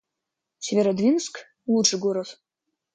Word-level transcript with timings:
Северодвинск— 0.65 1.35
лучший 1.71 1.99
город 1.99 2.29